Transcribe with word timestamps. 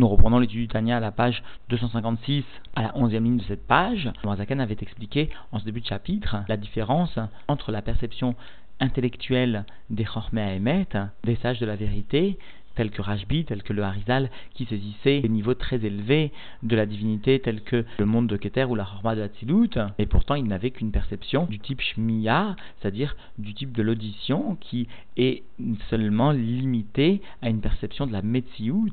Nous 0.00 0.08
reprenons 0.08 0.38
l'étude 0.38 0.60
du 0.60 0.66
Tania 0.66 0.96
à 0.96 1.00
la 1.00 1.12
page 1.12 1.42
256, 1.68 2.42
à 2.74 2.84
la 2.84 2.92
11e 2.92 3.22
ligne 3.22 3.36
de 3.36 3.42
cette 3.42 3.66
page. 3.66 4.10
Zaken 4.24 4.58
avait 4.58 4.78
expliqué 4.80 5.28
en 5.52 5.58
ce 5.58 5.66
début 5.66 5.82
de 5.82 5.86
chapitre 5.86 6.38
la 6.48 6.56
différence 6.56 7.18
entre 7.48 7.70
la 7.70 7.82
perception 7.82 8.34
intellectuelle 8.80 9.66
des 9.90 10.04
Chormé 10.04 10.56
Emet, 10.56 10.88
des 11.24 11.36
sages 11.36 11.58
de 11.58 11.66
la 11.66 11.76
vérité, 11.76 12.38
tels 12.76 12.90
que 12.90 13.02
Rajbi, 13.02 13.44
tels 13.44 13.62
que 13.62 13.74
le 13.74 13.82
Harizal, 13.82 14.30
qui 14.54 14.64
saisissaient 14.64 15.20
des 15.20 15.28
niveaux 15.28 15.52
très 15.52 15.84
élevés 15.84 16.32
de 16.62 16.76
la 16.76 16.86
divinité, 16.86 17.38
tels 17.38 17.60
que 17.60 17.84
le 17.98 18.06
monde 18.06 18.26
de 18.26 18.38
Keter 18.38 18.64
ou 18.64 18.76
la 18.76 18.84
Horma 18.84 19.14
de 19.14 19.20
Hatzilut, 19.20 19.76
et 19.98 20.06
pourtant 20.06 20.34
ils 20.34 20.46
n'avaient 20.46 20.70
qu'une 20.70 20.92
perception 20.92 21.44
du 21.44 21.58
type 21.58 21.82
Shmiya, 21.82 22.56
c'est-à-dire 22.80 23.16
du 23.36 23.52
type 23.52 23.72
de 23.72 23.82
l'audition, 23.82 24.56
qui 24.62 24.88
est 25.18 25.42
seulement 25.90 26.32
limitée 26.32 27.20
à 27.42 27.50
une 27.50 27.60
perception 27.60 28.06
de 28.06 28.12
la 28.12 28.22
Metsiout, 28.22 28.88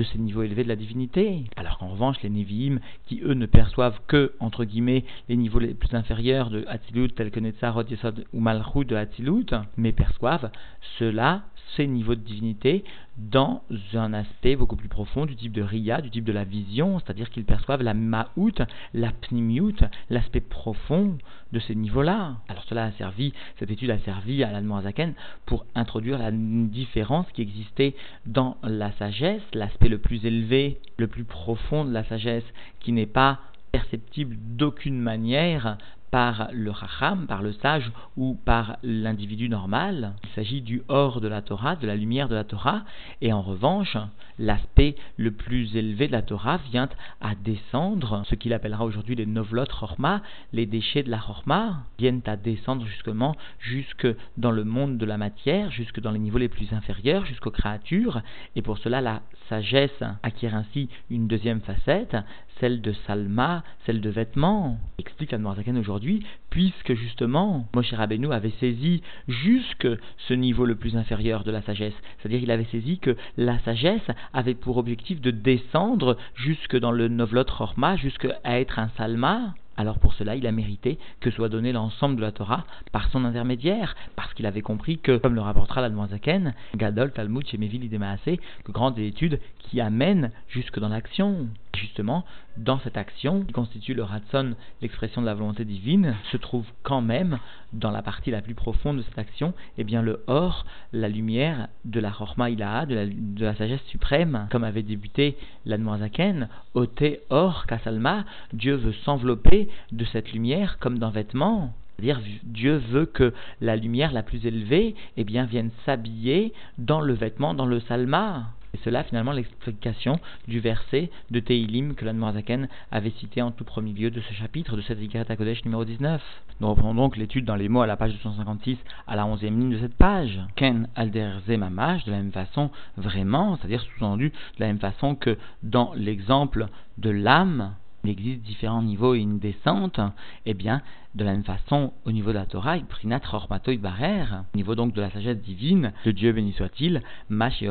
de 0.00 0.04
ces 0.04 0.18
niveaux 0.18 0.42
élevés 0.42 0.64
de 0.64 0.68
la 0.68 0.76
divinité. 0.76 1.44
Alors 1.56 1.76
qu'en 1.76 1.88
revanche, 1.88 2.16
les 2.22 2.30
Nevi'im, 2.30 2.78
qui 3.06 3.20
eux 3.22 3.34
ne 3.34 3.44
perçoivent 3.44 4.00
que, 4.06 4.32
entre 4.40 4.64
guillemets, 4.64 5.04
les 5.28 5.36
niveaux 5.36 5.58
les 5.58 5.74
plus 5.74 5.94
inférieurs 5.94 6.48
de 6.48 6.64
Hatzilut, 6.68 7.10
tels 7.10 7.30
que 7.30 7.38
Netzarot, 7.38 7.84
Yesod 7.84 8.24
ou 8.32 8.40
Malchut 8.40 8.86
de 8.86 8.96
Hatzilut, 8.96 9.52
mais 9.76 9.92
perçoivent 9.92 10.50
cela 10.98 11.42
ces 11.76 11.86
niveaux 11.86 12.14
de 12.14 12.20
divinité 12.20 12.82
dans 13.18 13.62
un 13.92 14.14
aspect 14.14 14.56
beaucoup 14.56 14.76
plus 14.76 14.88
profond 14.88 15.26
du 15.26 15.36
type 15.36 15.52
de 15.52 15.62
Riya, 15.62 16.00
du 16.00 16.10
type 16.10 16.24
de 16.24 16.32
la 16.32 16.44
vision, 16.44 16.98
c'est-à-dire 16.98 17.28
qu'ils 17.28 17.44
perçoivent 17.44 17.82
la 17.82 17.92
Ma'out, 17.94 18.54
la 18.94 19.12
Pnimiut, 19.12 19.76
l'aspect 20.08 20.40
profond 20.40 21.18
de 21.52 21.58
ces 21.60 21.74
niveaux-là. 21.74 22.36
Cela 22.70 22.84
a 22.84 22.92
servi, 22.92 23.32
cette 23.58 23.72
étude 23.72 23.90
a 23.90 23.98
servi 23.98 24.44
à 24.44 24.52
l'Admorazaken 24.52 25.14
pour 25.44 25.66
introduire 25.74 26.18
la 26.18 26.30
différence 26.30 27.26
qui 27.32 27.42
existait 27.42 27.96
dans 28.26 28.58
la 28.62 28.92
sagesse, 28.92 29.42
l'aspect 29.52 29.88
le 29.88 29.98
plus 29.98 30.24
élevé, 30.24 30.78
le 30.96 31.08
plus 31.08 31.24
profond 31.24 31.84
de 31.84 31.92
la 31.92 32.04
sagesse, 32.04 32.44
qui 32.78 32.92
n'est 32.92 33.06
pas 33.06 33.40
perceptible 33.72 34.36
d'aucune 34.38 35.00
manière 35.00 35.78
par 36.10 36.48
le 36.52 36.70
racham, 36.70 37.26
par 37.26 37.42
le 37.42 37.52
sage 37.52 37.90
ou 38.16 38.34
par 38.44 38.76
l'individu 38.82 39.48
normal. 39.48 40.14
Il 40.24 40.30
s'agit 40.30 40.60
du 40.60 40.82
hors 40.88 41.20
de 41.20 41.28
la 41.28 41.42
Torah, 41.42 41.76
de 41.76 41.86
la 41.86 41.96
lumière 41.96 42.28
de 42.28 42.34
la 42.34 42.44
Torah, 42.44 42.82
et 43.20 43.32
en 43.32 43.42
revanche, 43.42 43.96
l'aspect 44.38 44.96
le 45.16 45.30
plus 45.30 45.76
élevé 45.76 46.06
de 46.06 46.12
la 46.12 46.22
Torah 46.22 46.58
vient 46.70 46.88
à 47.20 47.34
descendre, 47.34 48.22
ce 48.28 48.34
qu'il 48.34 48.52
appellera 48.52 48.84
aujourd'hui 48.84 49.14
les 49.14 49.26
novlot 49.26 49.66
chorma, 49.66 50.22
les 50.52 50.66
déchets 50.66 51.02
de 51.02 51.10
la 51.10 51.18
chorma, 51.18 51.84
viennent 51.98 52.22
à 52.26 52.36
descendre 52.36 52.86
justement 52.86 53.36
jusque 53.58 54.08
dans 54.36 54.50
le 54.50 54.64
monde 54.64 54.98
de 54.98 55.06
la 55.06 55.18
matière, 55.18 55.70
jusque 55.70 56.00
dans 56.00 56.10
les 56.10 56.18
niveaux 56.18 56.38
les 56.38 56.48
plus 56.48 56.72
inférieurs, 56.72 57.26
jusqu'aux 57.26 57.50
créatures, 57.50 58.22
et 58.56 58.62
pour 58.62 58.78
cela 58.78 59.00
la 59.00 59.22
sagesse 59.48 60.02
acquiert 60.22 60.54
ainsi 60.54 60.88
une 61.10 61.28
deuxième 61.28 61.60
facette, 61.60 62.16
celle 62.60 62.80
de 62.82 62.92
Salma, 63.06 63.64
celle 63.86 64.00
de 64.00 64.10
vêtements. 64.10 64.78
Explique 64.98 65.32
Admorazaken 65.32 65.78
aujourd'hui, 65.78 66.24
puisque 66.50 66.94
justement 66.94 67.66
Moshe 67.74 67.92
Rabbeinu 67.92 68.32
avait 68.32 68.52
saisi 68.60 69.02
jusque 69.28 69.88
ce 70.28 70.34
niveau 70.34 70.66
le 70.66 70.76
plus 70.76 70.96
inférieur 70.96 71.42
de 71.42 71.50
la 71.50 71.62
sagesse. 71.62 71.94
C'est-à-dire 72.18 72.42
il 72.42 72.50
avait 72.50 72.64
saisi 72.64 72.98
que 72.98 73.16
la 73.36 73.58
sagesse 73.60 74.10
avait 74.32 74.54
pour 74.54 74.76
objectif 74.76 75.20
de 75.20 75.30
descendre 75.30 76.16
jusque 76.34 76.78
dans 76.78 76.92
le 76.92 77.08
Novlot 77.08 77.44
Chorma, 77.44 77.96
jusque 77.96 78.28
à 78.44 78.60
être 78.60 78.78
un 78.78 78.90
Salma 78.96 79.54
alors 79.80 79.98
pour 79.98 80.12
cela, 80.12 80.36
il 80.36 80.46
a 80.46 80.52
mérité 80.52 80.98
que 81.20 81.30
soit 81.30 81.48
donné 81.48 81.72
l'ensemble 81.72 82.16
de 82.16 82.20
la 82.20 82.32
Torah 82.32 82.66
par 82.92 83.08
son 83.08 83.24
intermédiaire, 83.24 83.96
parce 84.14 84.34
qu'il 84.34 84.44
avait 84.44 84.60
compris 84.60 84.98
que, 84.98 85.16
comme 85.16 85.34
le 85.34 85.40
rapportera 85.40 85.80
l'Admoisaken, 85.80 86.52
Gadol, 86.76 87.12
Talmud, 87.12 87.46
Shemevil, 87.46 87.84
Idemaase, 87.84 88.20
que 88.26 88.72
grandes 88.72 88.98
études 88.98 89.40
qui 89.58 89.80
amènent 89.80 90.32
jusque 90.48 90.78
dans 90.78 90.90
l'action. 90.90 91.48
Justement, 91.76 92.24
dans 92.56 92.78
cette 92.80 92.96
action, 92.96 93.42
qui 93.42 93.52
constitue 93.52 93.94
le 93.94 94.02
Ratson, 94.02 94.54
l'expression 94.82 95.20
de 95.20 95.26
la 95.26 95.34
volonté 95.34 95.64
divine, 95.64 96.16
se 96.30 96.36
trouve 96.36 96.66
quand 96.82 97.00
même, 97.00 97.38
dans 97.72 97.90
la 97.90 98.02
partie 98.02 98.30
la 98.30 98.42
plus 98.42 98.54
profonde 98.54 98.98
de 98.98 99.02
cette 99.02 99.18
action, 99.18 99.54
eh 99.78 99.84
bien 99.84 100.02
le 100.02 100.22
Or, 100.26 100.66
la 100.92 101.08
lumière 101.08 101.68
de 101.84 102.00
la 102.00 102.10
Chorma 102.10 102.50
Ilaha, 102.50 102.86
de 102.86 102.94
la, 102.94 103.06
la 103.46 103.54
sagesse 103.54 103.84
suprême, 103.86 104.48
comme 104.50 104.64
avait 104.64 104.82
débuté 104.82 105.36
l'Admoisaken, 105.64 106.48
Ote 106.74 107.04
Or 107.30 107.66
Kasalma, 107.66 108.24
Dieu 108.52 108.74
veut 108.74 108.94
s'envelopper 109.04 109.68
de 109.92 110.04
cette 110.04 110.32
lumière 110.32 110.78
comme 110.80 110.98
d'un 110.98 111.10
vêtement. 111.10 111.72
C'est-à-dire 112.00 112.20
Dieu 112.44 112.76
veut 112.76 113.06
que 113.06 113.32
la 113.60 113.76
lumière 113.76 114.12
la 114.12 114.22
plus 114.22 114.44
élevée 114.46 114.94
eh 115.16 115.24
bien, 115.24 115.44
vienne 115.44 115.70
s'habiller 115.84 116.52
dans 116.78 117.00
le 117.00 117.12
vêtement, 117.12 117.54
dans 117.54 117.66
le 117.66 117.80
salma. 117.80 118.46
Et 118.74 118.78
cela, 118.84 119.02
finalement, 119.02 119.32
l'explication 119.32 120.20
du 120.46 120.60
verset 120.60 121.10
de 121.30 121.40
Teilim 121.40 121.94
que 121.94 122.04
l'Anmoazaken 122.04 122.68
avait 122.90 123.10
cité 123.10 123.42
en 123.42 123.50
tout 123.50 123.64
premier 123.64 123.92
lieu 123.92 124.10
de 124.10 124.20
ce 124.20 124.32
chapitre 124.34 124.76
de 124.76 124.82
cette 124.82 125.00
Ikarat 125.00 125.36
Kodesh 125.36 125.64
numéro 125.64 125.84
19. 125.84 126.22
Nous 126.60 126.68
reprenons 126.68 126.94
donc 126.94 127.16
l'étude 127.16 127.44
dans 127.44 127.56
les 127.56 127.68
mots 127.68 127.82
à 127.82 127.86
la 127.86 127.96
page 127.96 128.12
256 128.12 128.78
à 129.06 129.16
la 129.16 129.24
11e 129.24 129.58
ligne 129.58 129.72
de 129.72 129.78
cette 129.78 129.96
page. 129.96 130.38
Ken 130.56 130.88
alder 130.94 131.32
mamash, 131.48 132.04
de 132.04 132.10
la 132.12 132.18
même 132.18 132.32
façon, 132.32 132.70
vraiment, 132.96 133.56
c'est-à-dire 133.56 133.82
sous-entendu, 133.82 134.30
de 134.30 134.60
la 134.60 134.66
même 134.66 134.78
façon 134.78 135.14
que 135.14 135.36
dans 135.62 135.92
l'exemple 135.94 136.68
de 136.98 137.10
l'âme, 137.10 137.74
il 138.04 138.10
existe 138.10 138.42
différents 138.42 138.82
niveaux 138.82 139.14
et 139.14 139.20
une 139.20 139.38
descente, 139.38 140.00
eh 140.46 140.54
bien, 140.54 140.82
de 141.14 141.24
la 141.24 141.32
même 141.32 141.44
façon, 141.44 141.92
au 142.04 142.12
niveau 142.12 142.30
de 142.30 142.36
la 142.36 142.46
Torah, 142.46 142.78
prinat 142.78 143.20
chormatoid 143.20 143.78
barer, 143.78 144.22
au 144.54 144.56
niveau 144.56 144.74
donc 144.74 144.94
de 144.94 145.00
la 145.00 145.10
sagesse 145.10 145.38
divine, 145.38 145.92
de 146.04 146.10
Dieu 146.12 146.32
béni 146.32 146.52
soit-il, 146.52 147.02
mash 147.28 147.64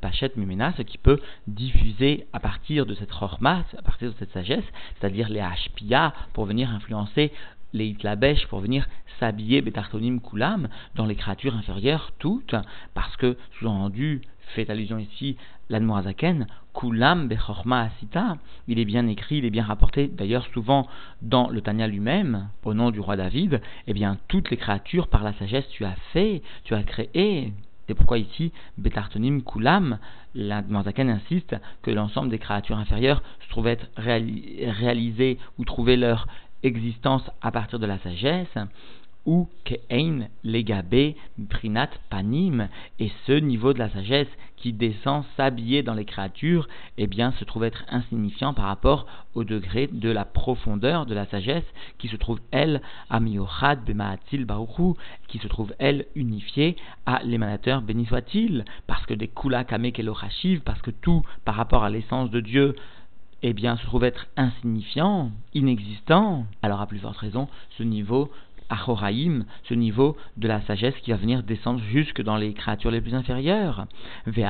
pachet 0.00 0.32
mimena, 0.36 0.72
ce 0.76 0.82
qui 0.82 0.98
peut 0.98 1.20
diffuser 1.46 2.26
à 2.32 2.40
partir 2.40 2.86
de 2.86 2.94
cette 2.94 3.12
chormat, 3.12 3.64
à 3.76 3.82
partir 3.82 4.10
de 4.12 4.16
cette 4.18 4.32
sagesse, 4.32 4.64
c'est-à-dire 4.98 5.28
les 5.28 5.40
hashpia, 5.40 6.14
pour 6.32 6.46
venir 6.46 6.70
influencer 6.70 7.32
les 7.74 7.86
itlabesh 7.86 8.46
pour 8.46 8.60
venir 8.60 8.86
s'habiller 9.18 9.60
betartonim 9.60 10.20
kulam 10.20 10.68
dans 10.94 11.06
les 11.06 11.16
créatures 11.16 11.56
inférieures 11.56 12.12
toutes, 12.18 12.54
parce 12.94 13.16
que, 13.16 13.36
sous-entendu, 13.58 14.22
fait 14.54 14.68
allusion 14.70 14.98
ici 14.98 15.36
l'Admorazaken, 15.70 16.46
Kulam 16.74 17.28
Bechorma 17.28 17.82
Asita, 17.82 18.36
il 18.68 18.78
est 18.78 18.84
bien 18.84 19.06
écrit, 19.06 19.38
il 19.38 19.44
est 19.44 19.50
bien 19.50 19.64
rapporté, 19.64 20.08
d'ailleurs 20.08 20.46
souvent 20.52 20.86
dans 21.22 21.48
le 21.48 21.60
Tanya 21.60 21.86
lui-même, 21.86 22.48
au 22.64 22.74
nom 22.74 22.90
du 22.90 23.00
roi 23.00 23.16
David, 23.16 23.60
eh 23.86 23.92
bien 23.92 24.18
toutes 24.28 24.50
les 24.50 24.56
créatures 24.56 25.08
par 25.08 25.22
la 25.22 25.32
sagesse 25.34 25.68
tu 25.70 25.84
as 25.84 25.96
fait, 26.12 26.42
tu 26.64 26.74
as 26.74 26.82
créé. 26.82 27.52
C'est 27.86 27.94
pourquoi 27.94 28.18
ici, 28.18 28.52
Betartonim 28.78 29.42
Kulam, 29.42 29.98
l'Admorazaken 30.34 31.10
insiste 31.10 31.54
que 31.82 31.90
l'ensemble 31.90 32.30
des 32.30 32.38
créatures 32.38 32.78
inférieures 32.78 33.22
se 33.42 33.48
trouvent 33.50 33.66
être 33.66 33.86
réalisées 33.96 35.38
ou 35.58 35.64
trouver 35.64 35.96
leur 35.96 36.26
existence 36.62 37.30
à 37.42 37.50
partir 37.52 37.78
de 37.78 37.86
la 37.86 37.98
sagesse, 37.98 38.56
ou 39.26 39.48
ke'ein 39.64 40.28
legabe 40.42 41.14
prinat 41.48 41.90
panim, 42.10 42.68
et 42.98 43.10
ce 43.26 43.32
niveau 43.32 43.72
de 43.72 43.78
la 43.78 43.90
sagesse 43.90 44.28
qui 44.56 44.72
descend 44.72 45.24
s'habiller 45.36 45.82
dans 45.82 45.94
les 45.94 46.04
créatures, 46.04 46.68
eh 46.96 47.06
bien, 47.06 47.32
se 47.32 47.44
trouve 47.44 47.64
être 47.64 47.84
insignifiant 47.88 48.54
par 48.54 48.66
rapport 48.66 49.06
au 49.34 49.44
degré 49.44 49.88
de 49.88 50.10
la 50.10 50.24
profondeur 50.24 51.06
de 51.06 51.14
la 51.14 51.26
sagesse 51.26 51.64
qui 51.98 52.08
se 52.08 52.16
trouve, 52.16 52.40
elle, 52.50 52.80
à 53.10 53.20
miochad 53.20 53.84
bemaatil 53.84 54.44
baruchu, 54.44 54.94
qui 55.28 55.38
se 55.38 55.48
trouve, 55.48 55.74
elle, 55.78 56.06
unifiée 56.14 56.76
à 57.06 57.22
l'émanateur 57.24 57.82
béni 57.82 58.06
soit-il, 58.06 58.64
parce 58.86 59.04
que 59.06 59.14
des 59.14 59.28
kula 59.28 59.64
kame 59.64 59.90
parce 60.64 60.82
que 60.82 60.90
tout, 60.90 61.22
par 61.44 61.56
rapport 61.56 61.84
à 61.84 61.90
l'essence 61.90 62.30
de 62.30 62.40
Dieu, 62.40 62.74
eh 63.42 63.52
bien, 63.52 63.76
se 63.76 63.84
trouve 63.84 64.04
être 64.04 64.26
insignifiant, 64.38 65.30
inexistant, 65.52 66.46
alors 66.62 66.80
à 66.80 66.86
plus 66.86 67.00
forte 67.00 67.18
raison, 67.18 67.48
ce 67.76 67.82
niveau 67.82 68.30
Ce 68.70 69.74
niveau 69.74 70.16
de 70.36 70.48
la 70.48 70.60
sagesse 70.62 70.94
qui 71.02 71.10
va 71.10 71.16
venir 71.16 71.42
descendre 71.42 71.80
jusque 71.90 72.22
dans 72.22 72.36
les 72.36 72.54
créatures 72.54 72.90
les 72.90 73.00
plus 73.00 73.14
inférieures. 73.14 73.86
Et 74.26 74.42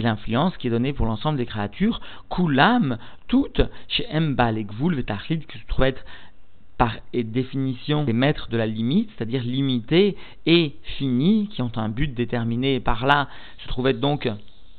l'influence 0.00 0.56
qui 0.56 0.66
est 0.66 0.70
donnée 0.70 0.92
pour 0.92 1.06
l'ensemble 1.06 1.38
des 1.38 1.46
créatures, 1.46 2.00
Kulam, 2.30 2.98
toutes, 3.28 3.62
chez 3.88 4.06
les 4.10 4.96
Vetachid, 4.96 5.46
qui 5.46 5.58
se 5.58 5.66
trouve 5.66 5.84
être 5.84 6.04
par 6.78 6.94
définition 7.12 8.04
des 8.04 8.12
maîtres 8.12 8.48
de 8.48 8.56
la 8.56 8.66
limite, 8.66 9.10
c'est-à-dire 9.16 9.42
limité 9.42 10.16
et 10.46 10.76
fini, 10.98 11.48
qui 11.48 11.60
ont 11.60 11.72
un 11.76 11.88
but 11.88 12.14
déterminé, 12.14 12.76
et 12.76 12.80
par 12.80 13.04
là 13.04 13.28
se 13.58 13.68
trouve 13.68 13.88
être 13.88 14.00
donc 14.00 14.28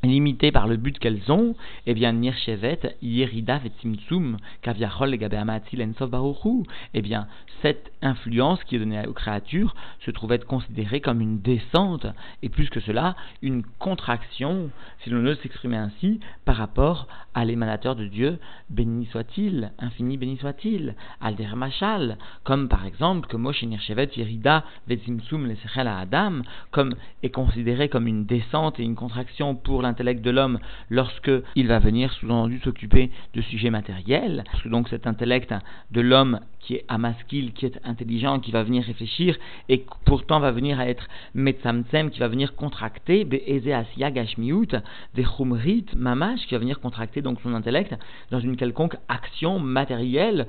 limitées 0.04 0.52
par 0.52 0.68
le 0.68 0.78
but 0.78 0.98
qu'elles 0.98 1.32
ont, 1.32 1.56
eh 1.86 1.94
bien, 1.94 2.14
Nirchevet, 2.14 2.96
Yerida 3.02 3.58
Vetzimtsum, 3.58 4.38
Kaviachol, 4.62 5.16
Gabeamatil, 5.18 5.82
Ensov 5.82 6.10
Baruchu, 6.10 6.64
eh 6.94 7.02
bien, 7.02 7.28
cette 7.62 7.92
influence 8.02 8.64
qui 8.64 8.78
est 8.78 8.80
donnée 8.80 9.06
aux 9.06 9.14
créatures 9.14 9.76
se 10.06 10.12
trouve 10.12 10.32
être 10.32 10.48
considérée 10.48 11.02
comme 11.02 11.20
une 11.20 11.42
descente, 11.42 12.08
et 12.42 12.50
plus 12.50 12.70
que 12.70 12.80
cela, 12.80 13.16
une 13.42 13.64
contraction, 13.80 14.70
si 15.04 15.10
l'on 15.10 15.26
ose 15.26 15.40
s'exprimer 15.42 15.78
ainsi, 15.78 16.22
par 16.46 16.56
rapport 16.56 17.08
à 17.34 17.44
l'émanateur 17.44 17.96
de 17.96 18.06
Dieu, 18.06 18.40
béni 18.70 19.06
soit-il, 19.08 19.72
infini 19.80 20.18
béni 20.18 20.38
soit-il, 20.38 20.96
Alder 21.20 21.56
Machal, 21.56 22.18
comme 22.44 22.70
par 22.70 22.86
exemple 22.86 23.28
que 23.28 23.38
Moshe 23.38 23.64
Nirchevet, 23.64 24.10
Yerida 24.16 24.64
Vetzimtsum, 24.88 25.46
Lesechel 25.46 25.88
à 25.88 26.00
Adam, 26.00 26.42
comme 26.72 26.96
est 27.22 27.30
considéré 27.30 27.90
comme 27.90 28.08
une 28.08 28.26
descente 28.26 28.80
et 28.80 28.84
une 28.84 28.96
contraction 28.96 29.56
pour 29.56 29.82
la 29.82 29.89
l'intellect 29.90 30.22
de 30.22 30.32
l'homme 30.32 30.60
lorsque 30.90 31.32
il 31.56 31.68
va 31.68 31.80
venir 31.80 32.14
sous-entendu 32.14 32.60
s'occuper 32.60 33.12
de 33.34 33.42
sujets 33.42 33.70
matériels. 33.70 34.44
Parce 34.46 34.64
que 34.64 34.70
donc 34.70 34.88
cet 34.90 35.08
intellect 35.08 35.54
de 35.92 36.02
l'homme 36.02 36.40
qui 36.60 36.76
est 36.76 36.86
amaskil, 36.88 37.54
qui 37.54 37.66
est 37.66 37.80
intelligent, 37.84 38.40
qui 38.40 38.52
va 38.52 38.64
venir 38.64 38.84
réfléchir 38.84 39.38
et 39.70 39.86
pourtant 40.06 40.40
va 40.40 40.52
venir 40.52 40.80
à 40.80 40.88
être 40.88 41.08
metzamtzem, 41.34 42.10
qui 42.10 42.20
va 42.20 42.28
venir 42.28 42.56
contracter, 42.56 43.24
be'eze 43.24 43.70
asiya 43.70 44.12
gashmiut, 44.12 44.76
des 45.16 45.24
chumrit 45.24 45.86
mamash, 45.96 46.46
qui 46.48 46.56
va 46.56 46.60
venir 46.60 46.80
contracter 46.80 47.22
donc 47.22 47.40
son 47.42 47.54
intellect 47.54 47.96
dans 48.32 48.40
une 48.40 48.58
quelconque 48.58 48.98
action 49.08 49.60
matérielle 49.60 50.48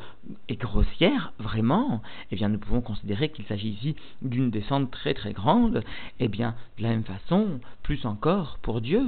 et 0.49 0.57
grossière, 0.57 1.33
vraiment, 1.39 2.03
eh 2.31 2.37
bien 2.37 2.49
nous 2.49 2.59
pouvons 2.59 2.81
considérer 2.81 3.29
qu'il 3.29 3.45
s'agit 3.47 3.71
ici 3.71 3.97
d'une 4.23 4.51
descente 4.51 4.91
très 4.91 5.15
très 5.15 5.33
grande, 5.33 5.85
eh 6.19 6.29
bien 6.29 6.55
de 6.79 6.83
la 6.83 6.91
même 6.91 7.05
façon, 7.05 7.61
plus 7.83 8.05
encore 8.05 8.59
pour 8.63 8.81
Dieu, 8.81 9.07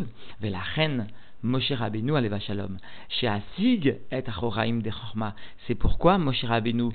la 0.53 0.61
reine 0.61 1.07
Moshe 1.43 1.73
Rabbeinu 1.73 2.15
aleva 2.15 2.39
shalom. 2.39 2.79
Chez 3.09 3.27
Asig 3.27 3.99
et 4.13 4.29
Achoraim 4.29 4.79
de. 4.79 4.91
C'est 5.67 5.75
pourquoi 5.75 6.19
Moshe 6.19 6.45
Rabbeinu, 6.45 6.91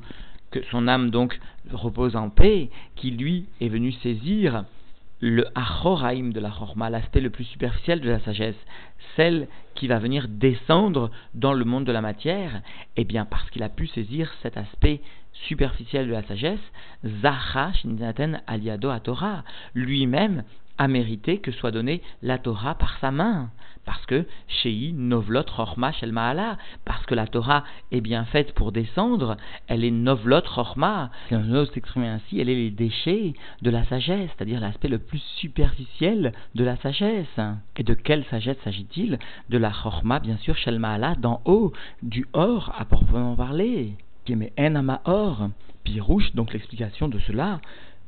que 0.51 0.63
son 0.71 0.88
âme 0.88 1.09
donc 1.09 1.38
repose 1.69 2.15
en 2.15 2.29
paix, 2.29 2.69
qui 2.95 3.11
lui 3.11 3.45
est 3.59 3.67
venu 3.67 3.91
saisir 3.91 4.63
le 5.19 5.45
Achoraim 5.55 6.29
de 6.29 6.39
la 6.39 6.49
Chorma, 6.49 6.89
l'aspect 6.89 7.19
le 7.19 7.29
plus 7.29 7.44
superficiel 7.44 7.99
de 7.99 8.09
la 8.09 8.19
sagesse, 8.19 8.55
celle 9.15 9.47
qui 9.75 9.88
va 9.88 9.99
venir 9.99 10.27
descendre 10.29 11.11
dans 11.33 11.53
le 11.53 11.65
monde 11.65 11.85
de 11.85 11.91
la 11.91 12.01
matière, 12.01 12.61
eh 12.95 13.03
bien 13.03 13.25
parce 13.25 13.49
qu'il 13.49 13.63
a 13.63 13.69
pu 13.69 13.88
saisir 13.88 14.31
cet 14.44 14.57
aspect 14.57 15.01
superficiel 15.45 16.07
de 16.07 16.13
la 16.13 16.23
sagesse, 16.23 16.59
Zacha 17.21 17.73
Shinzaten 17.73 18.41
Aliado 18.47 18.89
à 18.89 18.99
Torah, 18.99 19.43
lui-même 19.75 20.43
a 20.77 20.87
mérité 20.87 21.39
que 21.39 21.51
soit 21.51 21.71
donnée 21.71 22.01
la 22.21 22.37
Torah 22.37 22.75
par 22.75 22.97
sa 22.99 23.11
main. 23.11 23.49
Parce 23.85 24.05
que 24.05 24.25
Shei 24.47 24.91
Novlot 24.93 25.45
Chorma 25.55 25.93
Shel 25.93 26.11
Maala, 26.11 26.57
parce 26.83 27.05
que 27.05 27.15
la 27.15 27.25
Torah 27.25 27.63
est 27.91 28.01
bien 28.01 28.25
faite 28.25 28.53
pour 28.53 28.73
descendre, 28.73 29.37
elle 29.67 29.85
est 29.85 29.91
Novlot 29.91 30.41
Chorma. 30.41 31.09
Si 31.29 31.35
on 31.35 31.53
ose 31.53 31.71
s'exprimer 31.71 32.07
ainsi, 32.07 32.39
elle 32.39 32.49
est 32.49 32.55
les 32.55 32.69
déchets 32.69 33.33
de 33.61 33.69
la 33.69 33.85
sagesse, 33.85 34.29
c'est-à-dire 34.35 34.59
l'aspect 34.59 34.89
le 34.89 34.99
plus 34.99 35.23
superficiel 35.37 36.33
de 36.53 36.63
la 36.65 36.75
sagesse. 36.77 37.39
Et 37.77 37.83
de 37.83 37.93
quelle 37.93 38.25
sagesse 38.25 38.57
s'agit-il? 38.63 39.19
De 39.49 39.57
la 39.57 39.71
Chorma, 39.71 40.19
bien 40.19 40.37
sûr, 40.37 40.57
Shel 40.57 40.79
Maala, 40.79 41.15
d'en 41.15 41.41
haut, 41.45 41.71
du 42.03 42.25
or 42.33 42.73
à 42.77 42.83
proprement 42.83 43.35
parler. 43.35 43.93
Mais 44.35 44.51
En 44.59 44.97
Or, 45.06 45.50
Pirouche, 45.83 46.33
donc 46.33 46.53
l'explication 46.53 47.07
de 47.07 47.19
cela, 47.19 47.62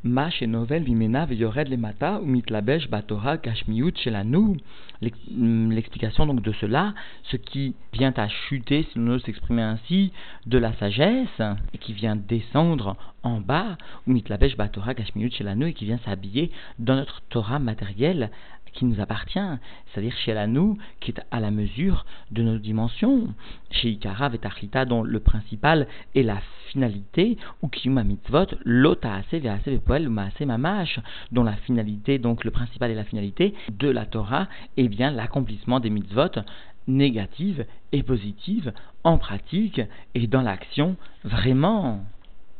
Mash 0.04 0.42
et 0.42 0.48
Novel 0.48 0.84
Vimena 0.84 1.26
Veyored 1.26 1.68
le 1.68 1.76
Mata 1.76 2.22
Umitlabesh 2.24 2.90
Batora 2.90 3.38
Kashmiut 3.38 3.98
Shelanu. 3.98 4.58
L'explication 5.02 6.26
donc 6.26 6.42
de 6.42 6.54
cela, 6.54 6.94
ce 7.24 7.36
qui 7.38 7.76
vient 7.94 8.14
à 8.16 8.28
chuter, 8.28 8.88
si 8.92 9.00
l'on 9.00 9.16
ose 9.16 9.24
s'exprimer 9.24 9.62
ainsi, 9.62 10.12
de 10.46 10.58
la 10.58 10.74
sagesse, 10.74 11.42
et 11.74 11.78
qui 11.78 11.94
vient 11.94 12.16
descendre 12.16 12.96
en 13.24 13.40
bas, 13.40 13.78
Umitlabesh 14.08 14.58
Batora 14.58 14.94
Kashmiut 14.94 15.32
Shelanu, 15.32 15.68
et 15.68 15.74
qui 15.74 15.86
vient 15.86 16.00
s'habiller 16.06 16.52
dans 16.78 16.96
notre 16.96 17.22
Torah 17.30 17.60
matérielle, 17.60 18.32
qui 18.74 18.86
nous 18.86 19.02
appartient, 19.02 19.40
c'est-à-dire 19.88 20.16
chez 20.18 20.48
nous, 20.48 20.78
qui 21.00 21.12
est 21.12 21.22
à 21.32 21.40
la 21.40 21.52
mesure 21.52 22.06
de 22.32 22.44
nos 22.44 22.58
dimensions. 22.58 23.34
Chez 23.72 23.90
Ikara 23.90 24.30
dont 24.86 25.04
le 25.04 25.20
principal 25.20 25.88
est 26.16 26.24
la 26.24 26.40
finalité, 26.68 27.38
ou 27.62 27.68
Kiyuma 27.68 28.04
Mitzvot, 28.04 28.46
l'Otaase 28.64 29.26
Vease 29.32 29.66
Vepoel 29.66 30.10
Maase 30.10 30.42
Mamash, 30.42 31.00
dont 31.32 31.44
la 31.44 31.56
finalité, 31.56 32.20
donc 32.20 32.44
le 32.44 32.52
principal 32.52 32.92
est 32.92 32.96
la 32.96 33.04
finalité 33.04 33.54
de 33.72 33.90
la 33.90 34.06
Torah, 34.06 34.48
et 34.78 34.88
bien 34.88 35.12
l'accomplissement 35.12 35.80
des 35.80 35.90
mitzvot 35.90 36.42
négatives 36.88 37.66
et 37.92 38.04
positives 38.04 38.74
en 39.04 39.18
pratique 39.18 39.82
et 40.16 40.28
dans 40.28 40.42
l'action 40.42 40.96
vraiment. 41.24 42.04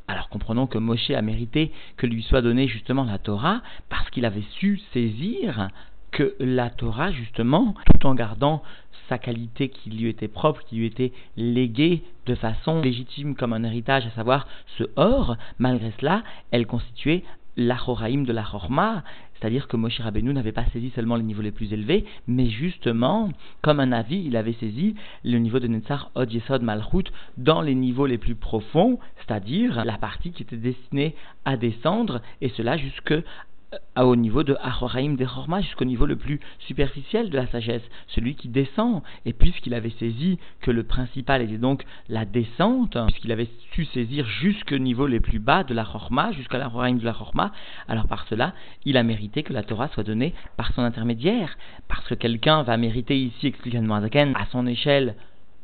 Alors 0.10 0.28
comprenons 0.28 0.66
que 0.66 0.80
Moshe 0.80 1.12
a 1.12 1.22
mérité 1.22 1.72
que 1.96 2.08
lui 2.08 2.24
soit 2.24 2.42
donnée 2.42 2.68
justement 2.68 3.04
la 3.04 3.20
Torah 3.20 3.62
parce 3.90 4.10
qu'il 4.10 4.26
avait 4.26 4.44
su 4.58 4.82
saisir 4.92 5.70
que 6.10 6.36
la 6.40 6.72
Torah, 6.72 7.12
justement, 7.12 7.76
tout 7.86 8.08
en 8.08 8.16
gardant 8.16 8.64
sa 9.08 9.20
qualité 9.20 9.70
qui 9.70 9.92
lui 9.92 10.10
était 10.10 10.28
propre, 10.28 10.64
qui 10.64 10.78
lui 10.78 10.88
était 10.88 11.12
léguée 11.38 12.02
de 12.26 12.34
façon 12.34 12.82
légitime 12.82 13.36
comme 13.36 13.54
un 13.54 13.64
héritage, 13.64 14.08
à 14.08 14.10
savoir 14.10 14.48
ce 14.80 14.86
or, 14.96 15.38
malgré 15.60 15.94
cela, 16.00 16.24
elle 16.50 16.66
constituait 16.66 17.24
l'achoraïm 17.56 18.26
de 18.26 18.34
la 18.34 18.44
chorma, 18.44 19.04
c'est-à-dire 19.40 19.68
que 19.68 19.78
Moshe 19.78 20.00
Rabbeinu 20.00 20.34
n'avait 20.34 20.52
pas 20.52 20.66
saisi 20.74 20.92
seulement 20.96 21.16
les 21.16 21.24
niveaux 21.24 21.42
les 21.42 21.52
plus 21.52 21.72
élevés, 21.72 22.06
mais 22.28 22.50
justement, 22.50 23.30
comme 23.62 23.80
un 23.80 23.92
avis, 23.92 24.24
il 24.26 24.36
avait 24.36 24.54
saisi 24.54 24.96
le 25.24 25.38
niveau 25.38 25.60
de 25.60 25.68
Netzar 25.68 26.12
Od 26.16 26.32
Yesod 26.32 26.62
Malchut 26.62 27.06
dans 27.38 27.62
les 27.62 27.76
niveaux 27.76 28.06
les 28.06 28.18
plus 28.18 28.36
profonds, 28.36 29.00
c'est-à-dire 29.18 29.86
la 29.86 29.98
partie 29.98 30.32
qui 30.32 30.44
était 30.44 30.58
destinée 30.58 31.16
à 31.46 31.56
descendre, 31.56 32.22
et 32.42 32.50
cela 32.50 32.78
jusque 32.78 33.14
au 33.98 34.16
niveau 34.16 34.44
de 34.44 34.58
Achoraim 34.62 35.14
de 35.14 35.26
Chorma, 35.26 35.62
jusqu'au 35.62 35.86
niveau 35.86 36.06
le 36.06 36.16
plus 36.16 36.40
superficiel 36.60 37.30
de 37.30 37.38
la 37.38 37.48
sagesse, 37.48 37.84
celui 38.08 38.36
qui 38.36 38.48
descend. 38.48 39.02
Et 39.26 39.34
puisqu'il 39.34 39.74
avait 39.74 39.94
saisi 40.00 40.40
que 40.62 40.72
le 40.72 40.84
principal 40.84 41.42
était 41.42 41.58
donc 41.58 41.84
la 42.08 42.26
descente, 42.26 42.98
puisqu'il 43.08 43.32
avait 43.32 43.50
su 43.74 43.86
saisir 43.86 44.26
jusqu'au 44.26 44.78
niveau 44.78 45.08
les 45.08 45.20
plus 45.20 45.40
bas 45.40 45.64
de 45.64 45.74
la 45.74 45.86
Chorma, 45.86 46.32
jusqu'à 46.32 46.58
l'Achoraim 46.58 46.96
de 46.96 47.06
la 47.06 47.14
Chorma, 47.14 47.52
alors 47.88 48.08
par 48.08 48.26
cela, 48.28 48.54
il 48.86 48.98
a 48.98 49.04
mérité 49.04 49.44
que 49.44 49.54
la 49.54 49.64
Torah 49.64 49.90
soit 49.90 50.04
donnée 50.04 50.34
par 50.58 50.74
son 50.74 50.82
intermédiaire. 50.82 51.58
Parce 51.88 52.08
que 52.08 52.16
quelqu'un 52.16 52.64
va 52.64 52.78
mériter 52.78 53.20
ici, 53.20 53.48
explique 53.48 53.76
à 53.76 54.46
son 54.52 54.66
échelle, 54.68 55.16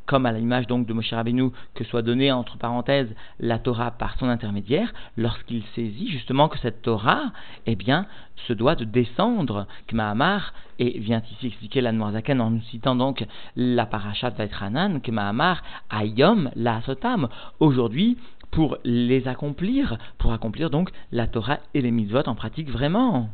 comme 0.05 0.25
à 0.25 0.31
l'image 0.31 0.67
donc 0.67 0.85
de 0.85 0.93
Moshe 0.93 1.13
Rabbeinu, 1.13 1.51
que 1.73 1.83
soit 1.83 2.01
donnée 2.01 2.31
entre 2.31 2.57
parenthèses 2.57 3.13
la 3.39 3.59
Torah 3.59 3.91
par 3.91 4.17
son 4.17 4.29
intermédiaire, 4.29 4.93
lorsqu'il 5.17 5.63
saisit 5.75 6.09
justement 6.09 6.47
que 6.47 6.59
cette 6.59 6.81
Torah, 6.81 7.31
eh 7.65 7.75
bien, 7.75 8.05
se 8.47 8.53
doit 8.53 8.75
de 8.75 8.85
descendre, 8.85 9.67
que 9.87 9.95
Mahamar, 9.95 10.53
et 10.77 10.99
vient 10.99 11.21
ici 11.31 11.47
expliquer 11.47 11.81
la 11.81 11.91
Noirzaken 11.91 12.41
en 12.41 12.49
nous 12.51 12.61
citant 12.63 12.95
donc 12.95 13.25
la 13.55 13.85
parashat 13.85 14.31
Vaitranan, 14.31 15.01
que 15.01 15.11
Mahamar, 15.11 15.63
Ayom, 15.89 16.51
la 16.55 16.81
Sotam, 16.81 17.29
aujourd'hui, 17.59 18.17
pour 18.51 18.77
les 18.83 19.27
accomplir, 19.27 19.97
pour 20.17 20.33
accomplir 20.33 20.69
donc 20.69 20.89
la 21.11 21.27
Torah 21.27 21.59
et 21.73 21.81
les 21.81 21.91
mitzvot 21.91 22.27
en 22.27 22.35
pratique 22.35 22.69
vraiment. 22.69 23.29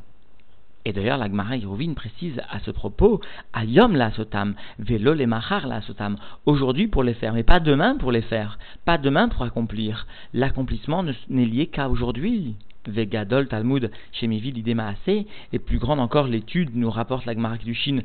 Et 0.86 0.94
d'ailleurs, 0.94 1.18
la 1.18 1.28
Gemara 1.28 1.56
précise 1.95 2.42
à 2.50 2.60
ce 2.60 2.72
propos, 2.72 3.22
Ayom 3.54 3.95
la 3.95 4.12
sotam, 4.12 4.56
velo 4.80 5.13
le 5.13 5.28
machar 5.28 5.68
la 5.68 5.81
sotam. 5.81 6.16
Aujourd'hui 6.45 6.88
pour 6.88 7.04
les 7.04 7.14
faire, 7.14 7.33
mais 7.33 7.44
pas 7.44 7.59
demain 7.59 7.97
pour 7.97 8.11
les 8.11 8.21
faire, 8.21 8.57
pas 8.85 8.97
demain 8.97 9.30
pour 9.30 9.44
accomplir. 9.44 10.07
L'accomplissement 10.33 11.04
n'est 11.30 11.45
lié 11.45 11.68
qu'à 11.68 11.90
aujourd'hui. 11.90 12.56
Vegadol 12.88 13.47
Talmud 13.47 13.92
chez 14.11 14.28
l'idée 14.28 14.76
assez, 14.80 15.28
et 15.54 15.59
plus 15.59 15.78
grande 15.78 16.00
encore 16.00 16.28
l'étude, 16.28 16.76
nous 16.76 16.90
rapporte 16.90 17.26
la 17.26 17.33
Gemara 17.33 17.57
Chine, 17.73 18.02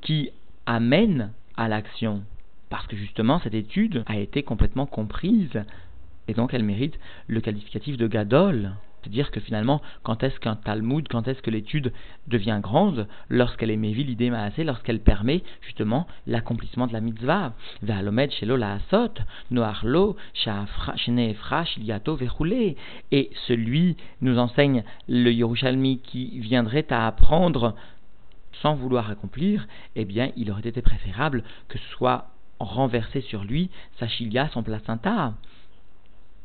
qui 0.00 0.30
amène 0.64 1.32
à 1.56 1.68
l'action. 1.68 2.22
Parce 2.70 2.86
que 2.86 2.96
justement, 2.96 3.38
cette 3.40 3.54
étude 3.54 4.02
a 4.06 4.16
été 4.16 4.42
complètement 4.42 4.86
comprise, 4.86 5.62
et 6.26 6.32
donc 6.32 6.54
elle 6.54 6.64
mérite 6.64 6.98
le 7.26 7.40
qualificatif 7.42 7.98
de 7.98 8.06
Gadol. 8.06 8.72
C'est-à-dire 9.04 9.30
que 9.30 9.40
finalement, 9.40 9.82
quand 10.02 10.22
est-ce 10.22 10.40
qu'un 10.40 10.56
Talmud, 10.56 11.06
quand 11.08 11.28
est-ce 11.28 11.42
que 11.42 11.50
l'étude 11.50 11.92
devient 12.26 12.58
grande 12.62 13.06
Lorsqu'elle 13.28 13.70
est 13.70 13.76
mévi 13.76 14.02
l'idée 14.02 14.30
maasé, 14.30 14.64
lorsqu'elle 14.64 15.00
permet 15.00 15.42
justement 15.60 16.06
l'accomplissement 16.26 16.86
de 16.86 16.94
la 16.94 17.02
mitzvah. 17.02 17.52
Shelo 17.82 18.58
noarlo, 19.50 20.16
shiliato. 20.32 22.18
Et 23.12 23.30
celui, 23.46 23.96
nous 24.22 24.38
enseigne 24.38 24.84
le 25.06 25.30
Yerushalmi, 25.30 25.98
qui 25.98 26.38
viendrait 26.40 26.86
à 26.90 27.06
apprendre 27.06 27.74
sans 28.62 28.74
vouloir 28.74 29.10
accomplir, 29.10 29.66
eh 29.96 30.06
bien, 30.06 30.30
il 30.36 30.50
aurait 30.50 30.66
été 30.66 30.80
préférable 30.80 31.44
que 31.68 31.76
soit 31.96 32.30
renversé 32.58 33.20
sur 33.20 33.44
lui 33.44 33.68
sa 33.98 34.08
chilia, 34.08 34.48
son 34.48 34.62
placenta 34.62 35.34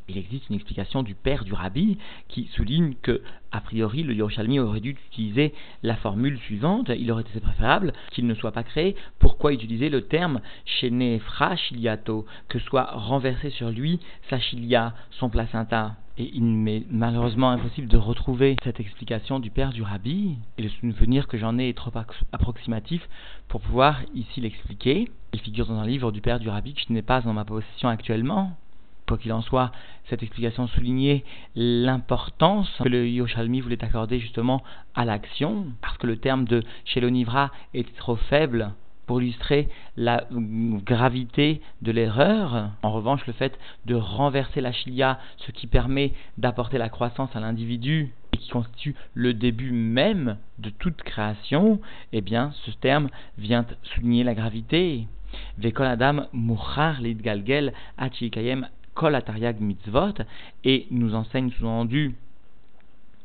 il 0.10 0.18
existe 0.18 0.50
une 0.50 0.56
explication 0.56 1.04
du 1.04 1.16
père 1.16 1.44
du 1.44 1.54
rabbi 1.54 1.98
qui 2.28 2.50
souligne 2.54 2.96
que, 3.02 3.22
a 3.52 3.62
priori, 3.62 4.04
le 4.04 4.14
Yerushalmi 4.14 4.60
aurait 4.60 4.80
dû 4.80 4.92
utiliser 4.92 5.54
la 5.84 5.96
formule 5.96 6.38
suivante 6.40 6.90
il 6.90 7.12
aurait 7.12 7.24
été 7.24 7.40
préférable 7.40 7.94
qu'il 8.12 8.28
ne 8.28 8.34
soit 8.34 8.52
pas 8.52 8.64
créé. 8.64 8.96
Pourquoi 9.20 9.54
utiliser 9.54 9.90
le 9.90 10.02
terme 10.02 10.42
Shenefra 10.66 11.56
Shiliato, 11.56 12.26
que 12.48 12.60
soit 12.60 12.92
renversé 12.92 13.50
sur 13.50 13.70
lui 13.70 14.00
sa 14.30 14.40
chilia, 14.40 14.94
son 15.12 15.30
placenta? 15.30 15.96
Et 16.18 16.32
il 16.34 16.44
m'est 16.44 16.84
malheureusement 16.90 17.50
impossible 17.50 17.88
de 17.88 17.98
retrouver 17.98 18.58
cette 18.64 18.82
explication 18.82 19.40
du 19.40 19.52
père 19.52 19.72
du 19.72 19.84
rabbi, 19.84 20.36
et 20.58 20.64
le 20.64 20.70
souvenir 20.70 21.28
que 21.28 21.38
j'en 21.38 21.58
ai 21.58 21.70
est 21.70 21.78
trop 21.78 21.92
approximatif 22.34 23.08
pour 23.48 23.62
pouvoir 23.62 24.02
ici 24.14 24.42
l'expliquer. 24.42 25.10
Il 25.32 25.40
figure 25.40 25.68
dans 25.68 25.80
un 25.80 25.88
livre 25.88 26.12
du 26.12 26.20
père 26.20 26.40
du 26.40 26.50
rabbi 26.50 26.74
que 26.74 26.82
je 26.86 26.92
n'ai 26.92 27.02
pas 27.02 27.22
dans 27.22 27.34
ma 27.34 27.46
possession 27.46 27.88
actuellement. 27.88 28.58
Quoi 29.10 29.18
qu'il 29.18 29.34
en 29.34 29.42
soit, 29.42 29.72
cette 30.08 30.22
explication 30.22 30.68
soulignait 30.68 31.24
l'importance 31.56 32.70
que 32.78 32.88
le 32.88 33.10
Yoshalmi 33.10 33.60
voulait 33.60 33.84
accorder 33.84 34.20
justement 34.20 34.62
à 34.94 35.04
l'action, 35.04 35.66
parce 35.82 35.98
que 35.98 36.06
le 36.06 36.18
terme 36.18 36.46
de 36.46 36.62
Shelonivra 36.86 37.50
était 37.74 37.98
trop 37.98 38.18
faible 38.18 38.72
pour 39.08 39.20
illustrer 39.20 39.68
la 39.98 40.26
gravité 40.30 41.60
de 41.82 41.92
l'erreur. 41.92 42.70
En 42.84 42.92
revanche, 42.92 43.26
le 43.26 43.34
fait 43.34 43.58
de 43.88 43.96
renverser 43.96 44.62
la 44.62 44.72
chilia, 44.72 45.18
ce 45.38 45.52
qui 45.52 45.66
permet 45.66 46.14
d'apporter 46.38 46.78
la 46.78 46.90
croissance 46.90 47.36
à 47.36 47.40
l'individu 47.40 48.14
et 48.34 48.38
qui 48.38 48.52
constitue 48.52 48.94
le 49.16 49.34
début 49.34 49.72
même 49.72 50.38
de 50.60 50.70
toute 50.70 51.02
création, 51.02 51.82
eh 52.14 52.22
bien, 52.22 52.52
ce 52.64 52.70
terme 52.70 53.10
vient 53.40 53.66
souligner 53.82 54.24
la 54.24 54.36
gravité. 54.36 55.08
Vekol 55.58 55.88
Adam 55.88 56.26
Lidgalgel 57.02 57.74
Achikayem 57.98 58.68
Mitzvot 59.60 60.24
et 60.64 60.88
nous 60.92 61.16
enseigne 61.16 61.52
sous-entendu 61.52 62.16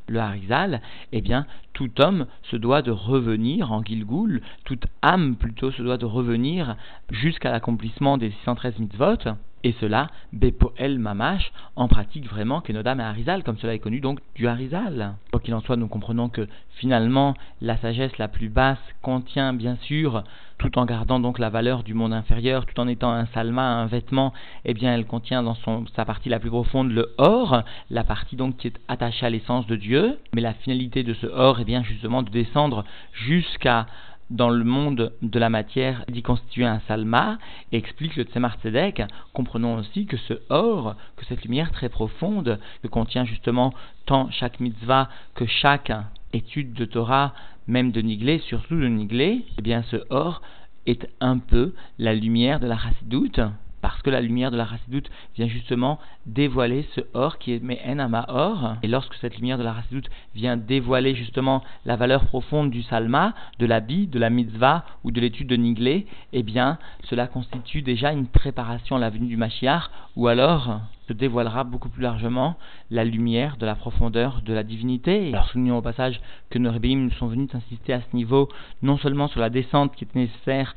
le 0.08 0.20
Harizal, 0.20 0.80
eh 1.12 1.20
bien, 1.20 1.46
tout 1.72 1.90
homme 2.00 2.26
se 2.42 2.56
doit 2.56 2.82
de 2.82 2.90
revenir 2.90 3.72
en 3.72 3.82
Gilgoul, 3.82 4.42
toute 4.64 4.86
âme 5.02 5.36
plutôt 5.36 5.70
se 5.70 5.82
doit 5.82 5.96
de 5.96 6.04
revenir 6.04 6.76
jusqu'à 7.10 7.50
l'accomplissement 7.50 8.18
des 8.18 8.30
613 8.30 8.78
mitzvot, 8.80 9.16
et 9.64 9.74
cela, 9.80 10.08
Bepoel 10.32 10.98
Mamash, 10.98 11.50
en 11.74 11.88
pratique 11.88 12.28
vraiment 12.28 12.60
Kenodam 12.60 13.00
et 13.00 13.04
Harizal, 13.04 13.42
comme 13.42 13.56
cela 13.56 13.74
est 13.74 13.78
connu 13.78 14.00
donc 14.00 14.20
du 14.34 14.46
Harizal. 14.46 15.14
Qu'il 15.44 15.54
en 15.54 15.60
soit, 15.60 15.76
nous 15.76 15.88
comprenons 15.88 16.30
que 16.30 16.48
finalement, 16.76 17.34
la 17.60 17.76
sagesse 17.76 18.16
la 18.16 18.28
plus 18.28 18.48
basse 18.48 18.78
contient 19.02 19.52
bien 19.52 19.76
sûr, 19.76 20.24
tout 20.56 20.78
en 20.78 20.86
gardant 20.86 21.20
donc 21.20 21.38
la 21.38 21.50
valeur 21.50 21.82
du 21.82 21.92
monde 21.92 22.14
inférieur, 22.14 22.64
tout 22.64 22.80
en 22.80 22.88
étant 22.88 23.12
un 23.12 23.26
salma, 23.26 23.62
un 23.62 23.84
vêtement, 23.84 24.32
eh 24.64 24.72
bien 24.72 24.94
elle 24.94 25.04
contient 25.04 25.42
dans 25.42 25.54
sa 25.94 26.04
partie 26.06 26.30
la 26.30 26.38
plus 26.38 26.48
profonde 26.48 26.90
le 26.90 27.12
or, 27.18 27.62
la 27.90 28.04
partie 28.04 28.36
donc 28.36 28.56
qui 28.56 28.68
est 28.68 28.80
attachée 28.88 29.26
à 29.26 29.30
l'essence 29.30 29.66
de 29.66 29.76
Dieu, 29.76 30.18
mais 30.34 30.40
la 30.40 30.54
finalité 30.54 31.02
de 31.02 31.12
ce 31.12 31.26
or 31.26 31.60
est 31.60 31.64
bien 31.64 31.82
justement 31.82 32.22
de 32.22 32.30
descendre 32.30 32.84
jusqu'à 33.12 33.86
dans 34.30 34.50
le 34.50 34.64
monde 34.64 35.12
de 35.22 35.38
la 35.38 35.50
matière 35.50 36.04
d'y 36.08 36.22
constituer 36.22 36.64
un 36.64 36.80
salma, 36.88 37.38
explique 37.72 38.16
le 38.16 38.24
Tzemar 38.24 38.56
Tzedek, 38.56 39.02
comprenons 39.32 39.76
aussi 39.76 40.06
que 40.06 40.16
ce 40.16 40.34
or, 40.48 40.96
que 41.16 41.24
cette 41.26 41.44
lumière 41.44 41.72
très 41.72 41.88
profonde, 41.88 42.58
que 42.82 42.88
contient 42.88 43.24
justement 43.24 43.74
tant 44.06 44.30
chaque 44.30 44.60
mitzvah 44.60 45.08
que 45.34 45.46
chaque 45.46 45.92
étude 46.32 46.72
de 46.74 46.84
Torah, 46.84 47.34
même 47.66 47.92
de 47.92 48.00
Niglé, 48.00 48.38
surtout 48.40 48.76
de 48.76 48.88
Niglé, 48.88 49.44
eh 49.58 49.62
bien 49.62 49.82
ce 49.84 49.96
or 50.10 50.42
est 50.86 51.08
un 51.20 51.38
peu 51.38 51.72
la 51.98 52.14
lumière 52.14 52.60
de 52.60 52.66
la 52.66 52.76
chassidoute, 52.76 53.40
parce 53.84 54.00
que 54.00 54.08
la 54.08 54.22
lumière 54.22 54.50
de 54.50 54.56
la 54.56 54.64
Rassidoute 54.64 55.10
vient 55.36 55.46
justement 55.46 55.98
dévoiler 56.24 56.88
ce 56.94 57.02
or 57.12 57.36
qui 57.36 57.52
est 57.52 57.62
Me'en 57.62 57.98
or. 58.28 58.76
Et 58.82 58.88
lorsque 58.88 59.12
cette 59.16 59.36
lumière 59.36 59.58
de 59.58 59.62
la 59.62 59.74
Rassidoute 59.74 60.08
vient 60.34 60.56
dévoiler 60.56 61.14
justement 61.14 61.62
la 61.84 61.94
valeur 61.94 62.24
profonde 62.24 62.70
du 62.70 62.82
Salma, 62.82 63.34
de 63.58 63.66
l'habit, 63.66 64.06
de 64.06 64.18
la 64.18 64.30
mitzvah 64.30 64.86
ou 65.04 65.10
de 65.10 65.20
l'étude 65.20 65.48
de 65.48 65.56
Niglé, 65.56 66.06
eh 66.32 66.42
bien, 66.42 66.78
cela 67.10 67.26
constitue 67.26 67.82
déjà 67.82 68.10
une 68.10 68.26
préparation 68.26 68.96
à 68.96 69.00
la 69.00 69.10
venue 69.10 69.26
du 69.26 69.36
Mashiach, 69.36 69.90
ou 70.16 70.28
alors 70.28 70.80
se 71.06 71.12
dévoilera 71.12 71.64
beaucoup 71.64 71.90
plus 71.90 72.04
largement 72.04 72.56
la 72.90 73.04
lumière 73.04 73.58
de 73.58 73.66
la 73.66 73.74
profondeur 73.74 74.40
de 74.46 74.54
la 74.54 74.62
divinité. 74.62 75.28
Alors 75.34 75.50
soulignons 75.50 75.76
au 75.76 75.82
passage 75.82 76.22
que 76.48 76.58
nos 76.58 76.72
rébéim 76.72 77.10
sont 77.18 77.26
venus 77.26 77.54
insister 77.54 77.92
à 77.92 78.00
ce 78.00 78.16
niveau, 78.16 78.48
non 78.80 78.96
seulement 78.96 79.28
sur 79.28 79.40
la 79.40 79.50
descente 79.50 79.94
qui 79.94 80.04
est 80.04 80.14
nécessaire 80.14 80.74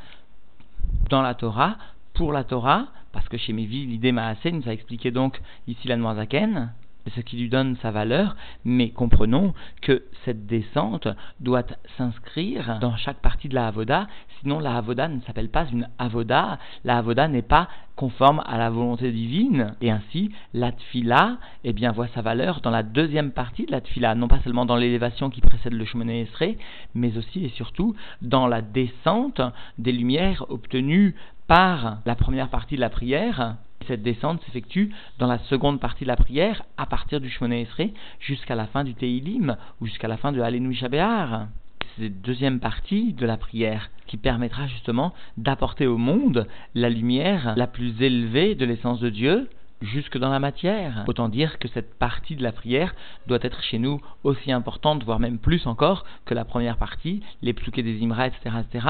dans 1.10 1.22
la 1.22 1.36
Torah, 1.36 1.78
pour 2.18 2.34
la 2.34 2.44
Torah, 2.44 2.88
parce 3.14 3.30
que 3.30 3.38
chez 3.38 3.54
Mévi, 3.54 3.86
l'idée 3.86 4.12
Maasé 4.12 4.52
nous 4.52 4.68
a 4.68 4.74
expliqué 4.74 5.12
donc 5.12 5.40
ici 5.68 5.88
la 5.88 5.98
Noirzaken, 5.98 6.74
ce 7.16 7.22
qui 7.22 7.38
lui 7.38 7.48
donne 7.48 7.78
sa 7.82 7.92
valeur, 7.92 8.36
mais 8.66 8.90
comprenons 8.90 9.54
que 9.84 10.04
cette 10.26 10.48
descente 10.48 11.08
doit 11.40 11.64
s'inscrire 11.96 12.80
dans 12.82 12.98
chaque 12.98 13.22
partie 13.22 13.50
de 13.50 13.56
la 13.56 13.68
Avoda, 13.68 14.08
sinon 14.42 14.60
la 14.60 14.78
Avoda 14.78 15.08
ne 15.08 15.22
s'appelle 15.22 15.50
pas 15.50 15.68
une 15.72 15.88
Avoda, 16.00 16.58
la 16.84 16.98
Avoda 16.98 17.28
n'est 17.28 17.44
pas 17.44 17.70
conforme 17.96 18.44
à 18.46 18.58
la 18.58 18.70
volonté 18.70 19.12
divine, 19.12 19.76
et 19.82 19.92
ainsi 19.92 20.32
la 20.54 20.72
Tfila 20.72 21.38
eh 21.64 21.74
bien, 21.74 21.92
voit 21.92 22.08
sa 22.10 22.22
valeur 22.22 22.62
dans 22.62 22.72
la 22.72 22.84
deuxième 22.84 23.32
partie 23.32 23.66
de 23.66 23.72
la 23.72 23.82
Tfila, 23.82 24.16
non 24.16 24.28
pas 24.28 24.40
seulement 24.40 24.66
dans 24.66 24.76
l'élévation 24.76 25.30
qui 25.30 25.42
précède 25.42 25.74
le 25.74 25.86
Shemone 25.86 26.10
Esrei, 26.10 26.58
mais 26.96 27.16
aussi 27.18 27.46
et 27.46 27.50
surtout 27.50 27.96
dans 28.22 28.48
la 28.48 28.62
descente 28.62 29.42
des 29.78 29.92
lumières 29.92 30.46
obtenues 30.50 31.16
par 31.48 32.00
la 32.06 32.16
première 32.16 32.50
partie 32.50 32.76
de 32.76 32.82
la 32.82 32.90
prière, 32.90 33.56
cette 33.88 34.04
descente 34.04 34.42
s'effectue 34.44 34.94
dans 35.18 35.28
la 35.28 35.40
seconde 35.40 35.80
partie 35.80 36.04
de 36.04 36.10
la 36.10 36.18
prière, 36.18 36.64
à 36.78 36.86
partir 36.86 37.22
du 37.22 37.30
Shemone 37.30 37.54
Esrei 37.54 37.94
jusqu'à 38.20 38.56
la 38.56 38.68
fin 38.68 38.84
du 38.84 38.94
Teilim, 38.94 39.56
ou 39.80 39.86
jusqu'à 39.86 40.10
la 40.10 40.18
fin 40.18 40.32
de 40.32 40.42
Alenu 40.42 40.74
Shabéar. 40.74 41.48
C'est 41.96 42.04
la 42.04 42.10
deuxième 42.10 42.60
partie 42.60 43.14
de 43.14 43.26
la 43.26 43.38
prière 43.38 43.90
qui 44.06 44.18
permettra 44.18 44.68
justement 44.68 45.14
d'apporter 45.38 45.88
au 45.88 45.98
monde 45.98 46.48
la 46.76 46.90
lumière 46.90 47.54
la 47.56 47.68
plus 47.68 48.02
élevée 48.02 48.56
de 48.56 48.66
l'essence 48.66 49.00
de 49.00 49.10
Dieu, 49.10 49.50
jusque 49.82 50.18
dans 50.18 50.30
la 50.30 50.40
matière. 50.40 51.04
Autant 51.08 51.30
dire 51.30 51.60
que 51.60 51.68
cette 51.68 51.98
partie 51.98 52.36
de 52.36 52.44
la 52.44 52.52
prière 52.52 52.96
doit 53.28 53.40
être 53.42 53.62
chez 53.62 53.80
nous 53.80 54.02
aussi 54.24 54.52
importante, 54.52 55.04
voire 55.04 55.20
même 55.20 55.38
plus 55.38 55.68
encore 55.68 56.06
que 56.26 56.34
la 56.34 56.46
première 56.46 56.78
partie, 56.78 57.22
les 57.42 57.54
psuké 57.54 57.84
des 57.84 58.02
imra, 58.04 58.28
etc., 58.28 58.56
etc., 58.60 58.88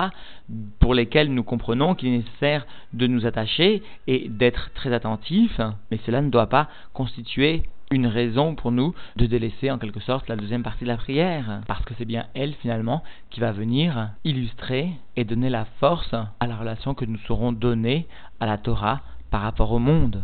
pour 0.80 0.94
lesquels 0.94 1.34
nous 1.34 1.44
comprenons 1.44 1.96
qu'il 1.96 2.10
est 2.10 2.18
nécessaire 2.18 2.66
de 2.94 3.08
nous 3.08 3.26
attacher 3.26 3.84
et 4.08 4.30
d'être 4.30 4.72
très 4.74 4.94
attentifs, 4.94 5.60
mais 5.92 6.00
cela 6.06 6.22
ne 6.22 6.30
doit 6.30 6.50
pas 6.50 6.70
constituer 6.94 7.64
une 7.92 8.08
raison 8.08 8.56
pour 8.56 8.72
nous 8.72 8.94
de 9.16 9.26
délaisser 9.26 9.72
en 9.72 9.78
quelque 9.78 10.02
sorte 10.02 10.28
la 10.28 10.36
deuxième 10.36 10.64
partie 10.64 10.84
de 10.84 10.90
la 10.90 10.98
prière, 10.98 11.62
parce 11.68 11.84
que 11.86 11.94
c'est 11.98 12.06
bien 12.06 12.26
elle 12.34 12.54
finalement 12.56 13.04
qui 13.30 13.40
va 13.40 13.52
venir 13.52 14.10
illustrer 14.26 14.92
et 15.16 15.24
donner 15.24 15.50
la 15.50 15.66
force 15.80 16.14
à 16.14 16.48
la 16.48 16.58
relation 16.58 16.94
que 16.94 17.06
nous 17.06 17.20
saurons 17.28 17.54
donner 17.54 18.08
à 18.40 18.46
la 18.46 18.58
Torah 18.58 19.02
par 19.32 19.42
rapport 19.42 19.72
au 19.72 19.80
monde. 19.80 20.24